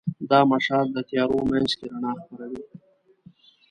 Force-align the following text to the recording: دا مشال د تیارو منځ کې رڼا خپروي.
دا 0.29 0.39
مشال 0.51 0.85
د 0.93 0.97
تیارو 1.09 1.39
منځ 1.51 1.69
کې 1.77 1.85
رڼا 1.91 2.11
خپروي. 2.21 2.61